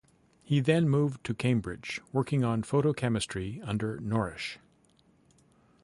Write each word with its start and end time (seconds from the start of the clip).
He 0.41 0.61
then 0.61 0.89
moved 0.89 1.23
to 1.25 1.35
Cambridge 1.35 2.01
working 2.11 2.43
on 2.43 2.63
photochemistry 2.63 3.61
under 3.63 3.99
Norrish. 3.99 4.57